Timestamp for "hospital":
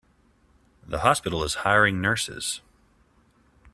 1.01-1.43